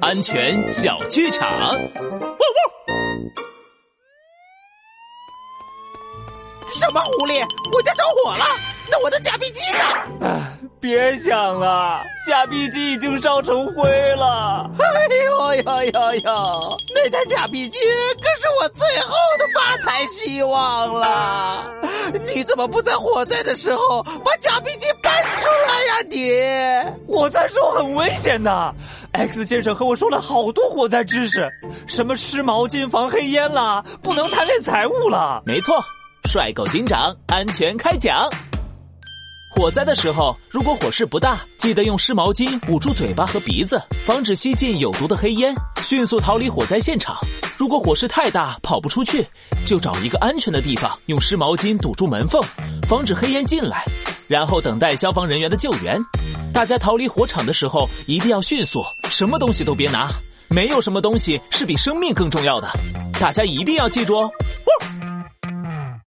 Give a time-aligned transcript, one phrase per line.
[0.00, 1.48] 安全小剧场。
[1.50, 1.78] 汪汪！
[6.72, 7.42] 什么狐狸？
[7.72, 8.44] 我家着火了！
[8.90, 9.84] 那我的假币机呢？
[10.20, 10.40] 哎，
[10.80, 14.70] 别想了，假币机已经烧成灰了。
[14.78, 14.84] 哎
[15.24, 16.76] 呦呦呦呦！
[16.94, 17.78] 那台假币机
[18.20, 21.70] 可是我最后的发财希望了。
[22.26, 26.00] 你怎么不在火灾的时候把假币机搬出来呀？
[26.10, 28.74] 你火灾时候很危险的。
[29.12, 31.48] X 先生和我说了好多火灾知识，
[31.86, 35.42] 什么湿毛巾防黑烟啦，不能贪恋财物了。
[35.44, 35.82] 没错，
[36.30, 38.28] 帅狗警长安全开讲。
[39.50, 47.16] 火灾的时候，如果火势不大，记得用湿毛巾捂住嘴巴和鼻子，防止吸进有毒的黑烟，迅速逃离火灾现场。
[47.56, 49.26] 如果火势太大，跑不出去，
[49.66, 52.40] 就找一个安全的地方，用湿毛巾堵住门缝，
[52.86, 53.84] 防止黑烟进来，
[54.28, 55.98] 然后等待消防人员的救援。
[56.58, 60.08] 大家逃离火场的时候一定要迅速，什么东西都别拿，
[60.48, 62.68] 没有什么东西是比生命更重要的。
[63.20, 64.28] 大家一定要记住哦。